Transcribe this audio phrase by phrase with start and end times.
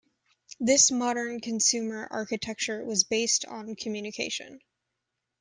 [0.59, 4.59] This modern consumer architecture was based on communication.